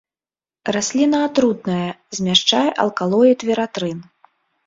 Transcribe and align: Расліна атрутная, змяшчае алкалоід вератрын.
Расліна 0.75 1.19
атрутная, 1.27 1.89
змяшчае 2.17 2.63
алкалоід 2.85 3.39
вератрын. 3.51 3.97